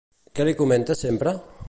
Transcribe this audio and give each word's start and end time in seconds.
Què 0.37 0.47
li 0.47 0.55
comenta 0.61 0.97
sempre? 1.03 1.35